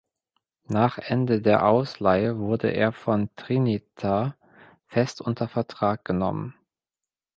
Nach 0.67 0.97
Ende 0.97 1.43
der 1.43 1.67
Ausleihe 1.67 2.39
wurde 2.39 2.69
er 2.71 2.91
von 2.91 3.29
Trinita 3.35 4.35
fest 4.87 5.21
unter 5.21 5.47
Vertrag 5.47 6.03
genommen. 6.03 6.55